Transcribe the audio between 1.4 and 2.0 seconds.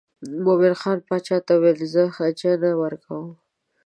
ته وویل